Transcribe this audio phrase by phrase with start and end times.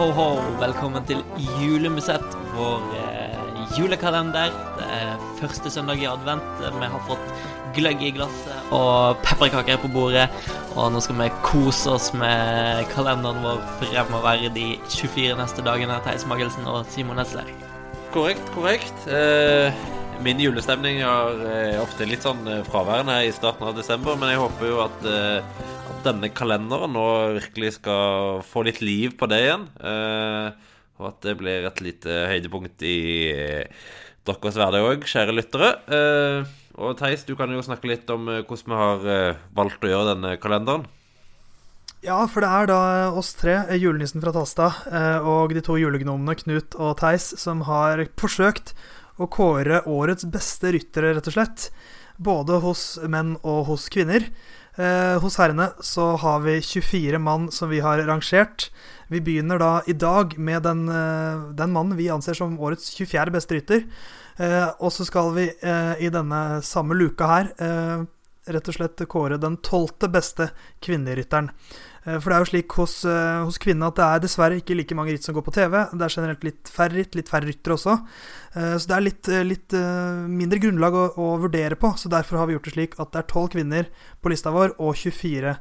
[0.00, 0.30] Ho, ho.
[0.56, 1.18] Velkommen til
[1.60, 2.24] Julemusett,
[2.54, 4.54] vår eh, julekalender.
[4.78, 6.46] Det er første søndag i advent.
[6.56, 7.26] Vi har fått
[7.76, 10.24] gløgg i glasset og pepperkaker på bordet.
[10.72, 16.00] Og nå skal vi kose oss med kalenderen vår fremover de 24 neste dagene.
[16.08, 17.52] Theis Magelsen og Simon Nesler.
[18.16, 19.04] Korrekt, korrekt.
[19.04, 19.68] Eh,
[20.24, 24.40] min julestemning er eh, ofte litt sånn eh, fraværende i starten av desember, men jeg
[24.42, 27.06] håper jo at, eh, at denne kalenderen nå
[27.38, 29.66] virkelig skal få litt liv på det igjen.
[31.00, 32.96] Og at det blir et lite høydepunkt i
[34.28, 35.70] deres hverdag òg, kjære lyttere.
[36.80, 40.34] Og Theis, du kan jo snakke litt om hvordan vi har valgt å gjøre denne
[40.40, 40.84] kalenderen.
[42.04, 42.82] Ja, for det er da
[43.16, 44.70] oss tre, julenissen fra Tasta,
[45.24, 48.74] og de to julegnomene Knut og Theis, som har forsøkt
[49.20, 51.68] å kåre årets beste ryttere, rett og slett.
[52.20, 54.26] Både hos menn og hos kvinner.
[54.80, 58.70] Eh, hos herrene så har vi 24 mann som vi har rangert.
[59.10, 63.30] Vi begynner da i dag med den, eh, den mannen vi anser som årets 24.
[63.30, 63.84] beste rytter.
[64.38, 68.04] Eh, og så skal vi eh, i denne samme luka her eh,
[68.48, 70.50] rett og slett kåre den tolvte beste
[70.84, 71.50] kvinnerytteren.
[72.04, 74.76] Eh, For det er jo slik hos, eh, hos kvinner at det er dessverre ikke
[74.76, 75.76] like mange ritt som går på TV.
[75.92, 77.98] Det er generelt litt færre ritt, litt færre ryttere også.
[78.56, 79.76] Eh, Så det er litt, litt
[80.30, 81.92] mindre grunnlag å, å vurdere på.
[81.96, 83.86] Så derfor har vi gjort det slik at det er tolv kvinner
[84.22, 85.56] på lista vår og 24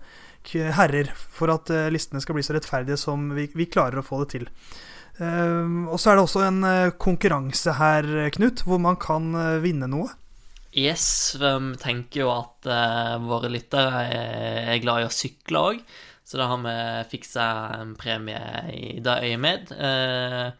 [0.49, 4.29] herrer, for at listene skal bli så rettferdige som vi, vi klarer å få det
[4.31, 4.45] til.
[5.19, 6.63] Og så er det også en
[6.97, 10.07] konkurranse her, Knut, hvor man kan vinne noe.
[10.77, 15.79] Yes, vi tenker jo at uh, våre lyttere er, er glad i å sykle òg,
[16.21, 16.75] så da har vi
[17.15, 17.45] fiksa
[17.79, 18.41] en premie
[18.75, 19.73] i det øyemed.
[19.73, 20.51] Uh,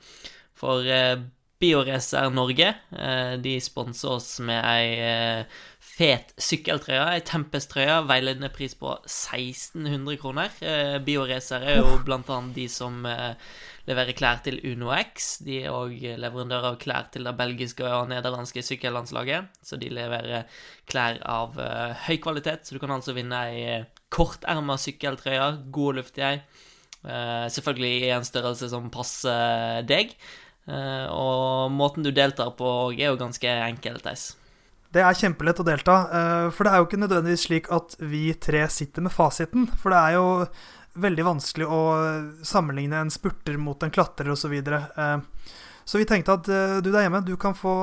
[0.58, 1.22] for uh,
[1.60, 5.58] Bioracer Norge, eh, de sponser oss med ei eh,
[6.00, 10.54] fet sykkeltrøye, ei Tempest-trøye, veiledende pris på 1600 kroner.
[10.64, 13.36] Eh, Bioracer er jo blant annet de som eh,
[13.90, 15.30] leverer klær til Uno X.
[15.46, 19.52] De er òg leverandør av klær til det belgiske og nederlandske sykkellandslaget.
[19.66, 20.48] Så de leverer
[20.90, 23.80] klær av eh, høy kvalitet, så du kan altså vinne ei
[24.14, 26.36] korterma sykkeltrøye, god og luftig ei.
[27.04, 30.16] Eh, selvfølgelig i en størrelse som passer deg.
[30.70, 34.32] Eh, og måten du deltar på er jo ganske enkel, Theis.
[34.94, 38.34] Det er kjempelett å delta, eh, for det er jo ikke nødvendigvis slik at vi
[38.34, 39.68] tre sitter med fasiten.
[39.78, 40.28] For det er jo
[41.00, 41.82] veldig vanskelig å
[42.46, 44.56] sammenligne en spurter mot en klatrer osv.
[44.66, 44.82] Så.
[44.98, 45.18] Eh,
[45.90, 47.76] så vi tenkte at eh, du der hjemme, du kan få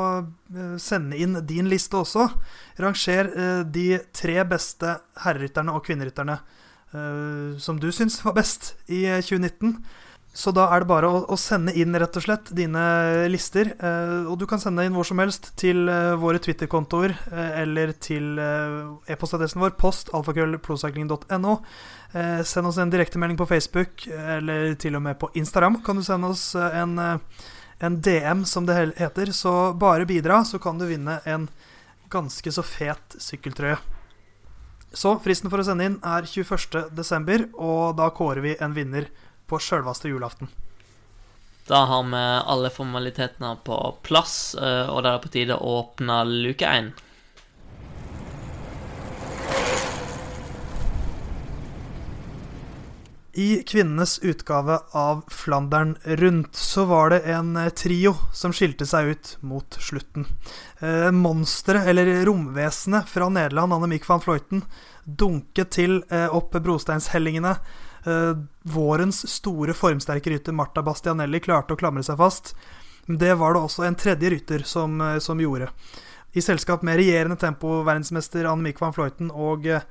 [0.83, 2.29] sende inn din liste også.
[2.83, 3.31] Ranger
[3.71, 6.39] de tre beste herrerytterne og kvinnerytterne
[7.59, 9.77] som du syns var best i eh, 2019.
[10.37, 12.81] Så da er det bare å, å sende inn rett og slett dine
[13.33, 13.71] lister.
[13.81, 17.95] Eh, og du kan sende inn hvor som helst til eh, våre Twitter-kontoer eh, eller
[18.05, 21.57] til eh, e-postadressen vår post alfakrøllprocycling.no.
[22.13, 26.05] Eh, send oss en direktemelding på Facebook, eller til og med på Instagram kan du
[26.05, 29.33] sende oss eh, en, en DM, som det heter.
[29.33, 31.49] Så bare bidra, så kan du vinne en
[32.13, 33.81] ganske så fet sykkeltrøye.
[34.97, 39.09] Så fristen for å sende inn er 21.12., og da kårer vi en vinner
[39.47, 40.51] på sjølvaste julaften.
[41.67, 42.23] Da har vi
[42.55, 46.93] alle formalitetene på plass, eh, og da er det på tide å åpne luke én.
[53.37, 59.11] I kvinnenes utgave av Flandern rundt så var det en eh, trio som skilte seg
[59.13, 60.25] ut mot slutten.
[60.81, 64.63] Eh, Monsteret, eller romvesenet fra Nederland, Annemiek van Vleuten,
[65.05, 67.53] dunket til eh, opp brosteinshellingene.
[68.07, 72.55] Eh, vårens store formsterke rytter Marta Bastianelli klarte å klamre seg fast.
[73.07, 75.69] Det var det også en tredje rytter som, eh, som gjorde.
[76.37, 79.87] I selskap med regjerende tempoverdensmester Annemiek van Fløyten og eh,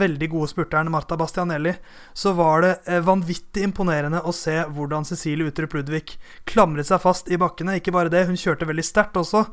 [0.00, 1.74] veldig gode spurteren Marta Bastianelli,
[2.16, 6.14] så var det eh, vanvittig imponerende å se hvordan Cecilie Utrup Ludvig
[6.48, 7.76] klamret seg fast i bakkene.
[7.76, 9.44] Ikke bare det, hun kjørte veldig sterkt også.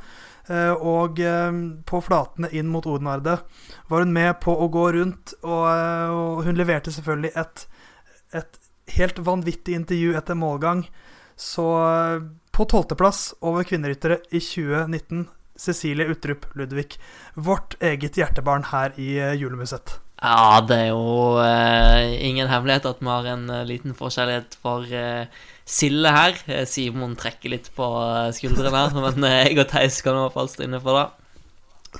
[0.47, 1.59] eh, Og eh,
[1.91, 3.39] på flatene inn mot Odenarde
[3.91, 7.67] var hun med på å gå rundt, og, eh, og hun leverte selvfølgelig et,
[8.31, 8.59] et
[8.95, 10.87] helt vanvittig intervju etter målgang.
[11.35, 12.21] Så eh,
[12.55, 15.27] på tolvteplass over kvinneryttere i 2019
[15.57, 16.97] Cecilie Utrup Ludvig.
[17.35, 19.97] Vårt eget hjertebarn her i eh, Julemuseet.
[20.17, 24.87] Ja, det er jo eh, ingen hemmelighet at vi har en eh, liten forskjellighet for
[24.89, 25.29] eh,
[25.67, 26.39] Sille her.
[26.49, 27.85] Eh, Simon trekker litt på
[28.33, 31.05] skuldrene her, men eh, jeg og Theis kan i hvert fall stå inne for det.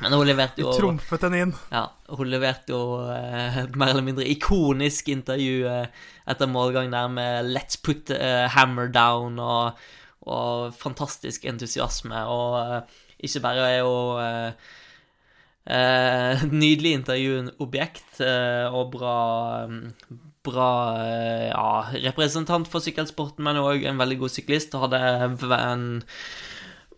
[0.02, 1.54] Men hun leverte jo trumfet den inn.
[1.74, 1.86] Ja,
[2.18, 2.82] hun leverte jo
[3.14, 8.10] eh, et mer eller mindre ikonisk intervju eh, etter målgang der med 'Let's put
[8.54, 9.78] hammer down' og,
[10.28, 12.26] og fantastisk entusiasme.
[12.28, 14.68] Og eh, ikke bare er jo eh,
[15.68, 19.16] Eh, nydelig intervjuobjekt eh, og bra
[20.48, 20.68] Bra
[21.04, 21.72] eh, ja,
[22.06, 24.78] representant for sykkelsporten, men òg en veldig god syklist.
[24.78, 25.82] Og hadde en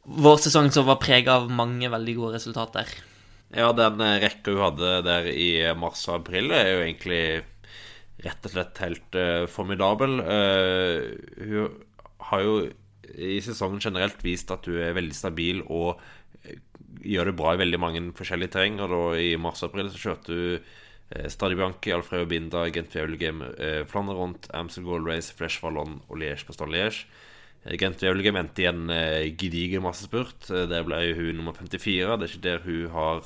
[0.06, 2.92] vårsesong som var prega av mange veldig gode resultater.
[3.50, 7.24] Ja, den eh, rekka hun hadde der i mars og april, er jo egentlig
[8.22, 10.20] rett og slett helt uh, formidabel.
[10.22, 11.10] Uh,
[11.40, 11.74] hun
[12.30, 12.56] har jo
[13.16, 16.02] i sesongen generelt vist at du er veldig stabil og
[17.06, 18.80] gjør det bra i veldig mange forskjellige terreng.
[18.84, 23.82] Og da i mars-april så kjørte du eh, Stadi Bianchi, Alfredo Binda, Gent Wevelgem, eh,
[23.90, 27.06] Flandre rundt, Amstel Gold Race, Flesh Vallon og Liège på Stad Liège.
[27.66, 30.50] Eh, Gent Wevelgem endte i en eh, gedigen massespurt.
[30.50, 32.18] Eh, der ble hun nummer 54.
[32.18, 33.24] Det er ikke der hun har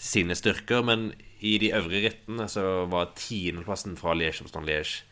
[0.00, 0.84] sine styrker.
[0.86, 1.12] Men
[1.42, 5.02] i de øvrige rittene så var tiendeplassen fra Liège på Stad Liège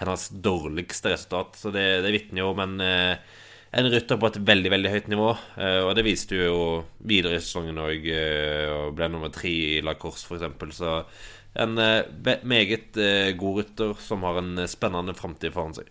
[0.00, 1.54] hennes dårligste resultat.
[1.58, 3.34] Så det, det vitner jo om en eh,
[3.74, 5.30] en rytter på et veldig veldig høyt nivå.
[5.58, 6.58] Eh, og det viste jo
[7.02, 10.76] videre i sesongen òg, eh, og ble nummer tre i La Course f.eks.
[10.78, 11.00] Så
[11.64, 12.98] en eh, meget
[13.40, 15.90] god rytter som har en spennende framtid foran seg.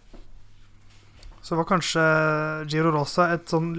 [1.43, 2.03] Så var kanskje
[2.71, 3.73] Giro Rosa et sånn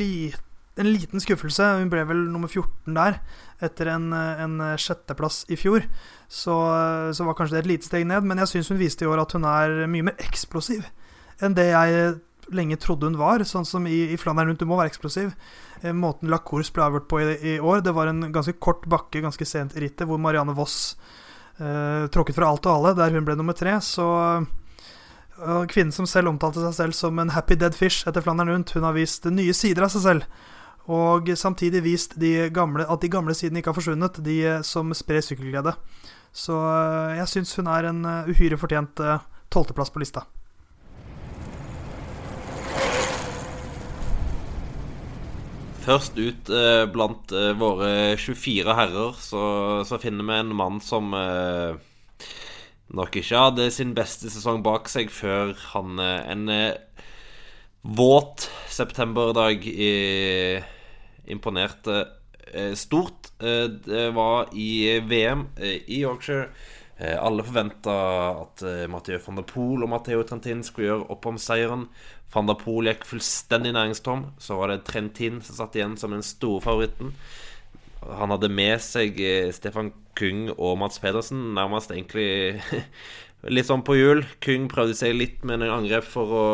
[0.00, 0.40] lit,
[0.74, 1.76] en liten skuffelse.
[1.78, 3.20] Hun ble vel nummer 14 der,
[3.62, 5.86] etter en, en sjetteplass i fjor.
[6.26, 6.56] Så,
[7.14, 9.22] så var kanskje det et lite steg ned, men jeg syns hun viste i år
[9.22, 10.82] at hun er mye mer eksplosiv
[11.42, 12.14] enn det jeg
[12.52, 13.44] lenge trodde hun var.
[13.48, 15.32] Sånn som i, i Flandern rundt, du må være eksplosiv.
[15.82, 18.84] Eh, måten La Course ble avgjort på i, i, år, det var en ganske kort
[18.90, 20.96] bakke ganske sent i rittet, hvor Marianne Voss
[21.58, 23.78] eh, tråkket fra alt og alle, der hun ble nummer tre.
[23.84, 24.08] Så
[25.34, 28.70] og Kvinnen som selv omtalte seg selv som en happy dead fish etter Flandern rundt,
[28.76, 30.28] hun har vist nye sider av seg selv.
[30.94, 34.92] Og samtidig vist de gamle, at de gamle sidene ikke har forsvunnet, de eh, som
[34.94, 35.72] sprer sykkelglede.
[36.34, 39.00] Så eh, jeg syns hun er en eh, uhyre fortjent
[39.54, 40.26] tolvteplass på lista.
[45.84, 49.42] Først ut eh, blant eh, våre 24 herrer så,
[49.84, 51.76] så, finner vi en mann som eh,
[52.96, 57.04] nok ikke hadde sin beste sesong bak seg før han eh, en eh,
[57.84, 59.66] våt septemberdag
[61.28, 61.98] imponerte
[62.48, 63.34] eh, stort.
[63.36, 66.48] det var i VM i Yorkshire.
[66.96, 67.94] alle forventa
[68.40, 71.88] at Mathieu van der Poel og Matheo Trentin skulle gjøre opp om seieren.
[72.34, 74.26] Van der Poel gikk fullstendig næringstom.
[74.42, 77.14] Så var det Trentin som satt igjen som den store favoritten.
[78.04, 82.60] Han hadde med seg eh, Stefan Kung og Mats Pedersen, nærmest egentlig
[83.54, 84.24] litt sånn på hjul.
[84.44, 86.46] Kung prøvde seg litt med en angrep for å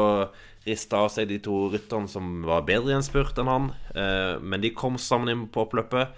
[0.66, 3.70] riste av seg de to rytterne som var bedre i en spurt enn han.
[3.94, 6.12] Eh, men de kom sammen inn på oppløpet.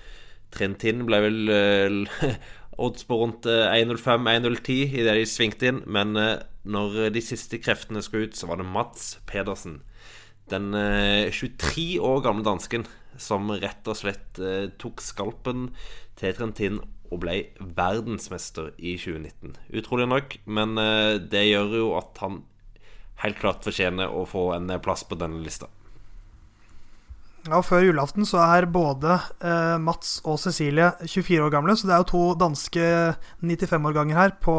[0.52, 2.34] Trentin ble vel eh,
[2.80, 5.82] odds på rundt 1.05-1.010 idet de svingte inn.
[5.86, 9.80] Men når de siste kreftene skulle ut, så var det Mats Pedersen.
[10.50, 10.72] Den
[11.32, 12.86] 23 eh, år gamle dansken
[13.20, 15.70] som rett og slett eh, tok skalpen
[16.18, 16.80] til Trentin
[17.12, 19.56] og ble verdensmester i 2019.
[19.78, 22.42] Utrolig nok, men eh, det gjør jo at han
[23.22, 25.68] helt klart fortjener å få en plass på denne lista.
[27.48, 31.88] Ja, og Før julaften så er både eh, Mats og Cecilie 24 år gamle, så
[31.88, 32.84] det er jo to danske
[33.42, 34.56] 95-årganger her på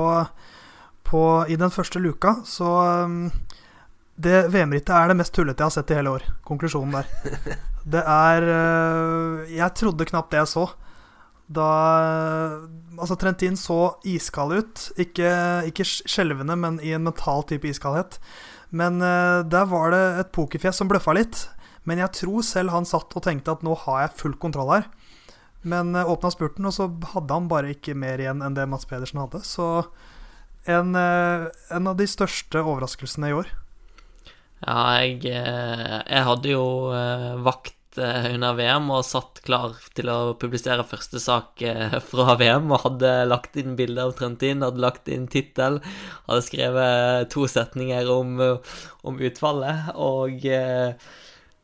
[1.13, 2.69] på, i den første luka, så
[3.05, 3.27] um,
[4.15, 6.25] Det VM-rittet er det mest tullete jeg har sett i hele år.
[6.47, 7.09] Konklusjonen der.
[7.93, 10.63] Det er uh, Jeg trodde knapt det jeg så.
[11.51, 11.67] Da
[12.93, 14.83] Altså, Trentin så iskald ut.
[15.01, 15.27] Ikke,
[15.67, 18.19] ikke skjelvende, men i en mental type iskaldhet.
[18.71, 21.43] Men uh, der var det et pokerfjes som bløffa litt.
[21.89, 24.89] Men jeg tror selv han satt og tenkte at nå har jeg full kontroll her.
[25.67, 28.87] Men uh, åpna spurten, og så hadde han bare ikke mer igjen enn det Mats
[28.89, 29.43] Pedersen hadde.
[29.47, 29.85] Så
[30.65, 33.49] en, eh, en, av de største overraskelsene i år.
[34.63, 40.33] Ja, jeg, eh, jeg hadde jo eh, vakt under VM og satt klar til å
[40.41, 41.61] publisere første sak
[42.09, 45.77] fra VM og hadde lagt inn bilde av Trentin, hadde lagt inn tittel,
[46.25, 48.41] hadde skrevet to setninger om,
[49.05, 50.41] om utfallet og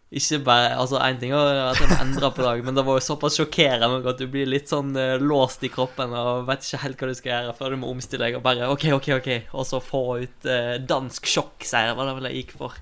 [0.09, 3.05] ikke bare Altså, én ting er at en endrer på dag, men det var jo
[3.05, 7.01] såpass sjokkerende at du blir litt sånn uh, låst i kroppen og vet ikke helt
[7.01, 9.67] hva du skal gjøre før du må omstille deg og bare OK, OK, OK, og
[9.69, 12.79] så få ut uh, dansk sjokkseier, var det vel jeg gikk for.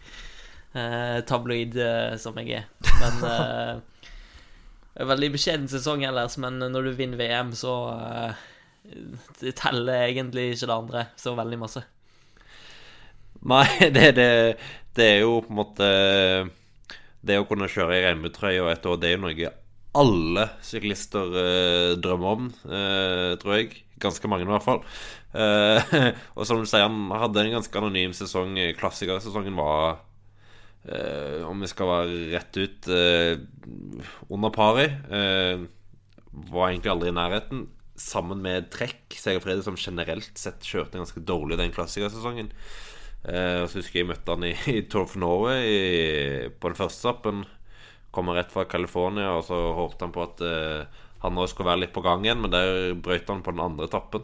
[0.78, 1.76] Uh, tabloid
[2.22, 2.68] som jeg er.
[3.02, 3.84] Men
[4.98, 7.74] Veldig beskjeden sesong ellers, men når du vinner VM, så
[9.38, 11.84] Det teller egentlig ikke det andre så veldig masse.
[13.46, 14.32] Nei, det, det,
[14.98, 15.92] det er jo på en måte
[17.28, 19.54] det å kunne kjøre i regnbuetrøye og et år, det er jo noe
[19.98, 23.72] alle syklister eh, drømmer om, eh, tror jeg.
[24.02, 24.84] Ganske mange, i hvert fall.
[25.34, 25.96] Eh,
[26.38, 28.58] og som du sier, han hadde en ganske anonym sesong.
[28.78, 30.04] Klassikersesongen var,
[30.86, 33.40] eh, om vi skal være rett ut, eh,
[34.30, 34.86] under pari.
[35.10, 35.66] Eh,
[36.52, 37.66] var egentlig aldri i nærheten.
[37.98, 42.52] Sammen med Trekk, Segerfrede, som generelt sett kjørte ganske dårlig den klassikersesongen.
[43.28, 45.80] Eh, så husker jeg møtte han i, i Tour of Norway i,
[46.50, 47.44] på den første etappen.
[48.16, 51.84] Kommer rett fra California, og så håpte han på at eh, han også skulle være
[51.86, 54.24] litt på gang igjen, men der brøt han på den andre etappen.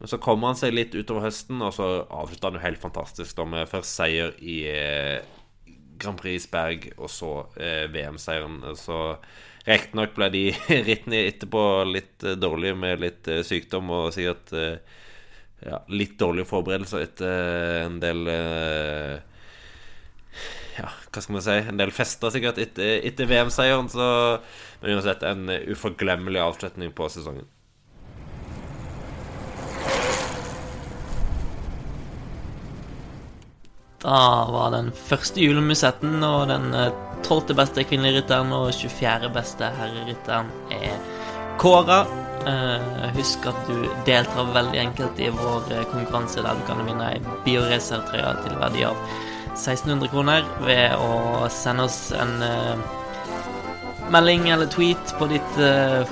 [0.00, 3.36] Men så kommer han seg litt utover høsten, og så avslutter han jo helt fantastisk
[3.36, 5.20] da med først seier i eh,
[6.00, 8.62] Grand Prix Berg, og så eh, VM-seieren.
[8.80, 8.96] Så
[9.66, 10.44] riktignok ble de
[10.88, 14.98] rittene etterpå litt eh, dårlige med litt eh, sykdom og sikkert eh,
[15.66, 19.14] ja, litt dårlige forberedelser etter en del eh,
[20.78, 21.56] Ja, hva skal man si?
[21.68, 23.90] En del fester sikkert etter, etter VM-seieren.
[23.92, 24.04] Så
[24.80, 27.48] Men uansett en uforglemmelig avslutning på sesongen.
[34.00, 36.94] Da var den første julemusetten og den eh,
[37.26, 39.28] tolvte beste kvinnelige rytteren og 24.
[39.34, 40.96] beste herrerytteren er
[41.60, 42.00] kåra.
[42.46, 47.10] Eh, husk at du deltar veldig enkelt i vår eh, konkurranse der du kan vinne
[47.12, 48.96] ei Bioracer-trøye til verdi av
[49.50, 52.86] 1600 kroner ved å sende oss en eh,
[54.10, 55.58] melding eller tweet på ditt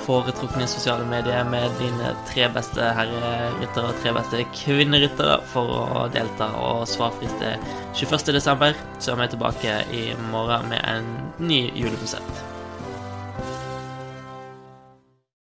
[0.05, 6.47] foretrukne sosiale medier med dine tre beste herreryttere og tre beste kvinneryttere for å delta.
[6.61, 7.57] Og svarfrist er
[7.97, 11.11] 21.12., så er vi tilbake i morgen med en
[11.43, 12.58] ny julemusett.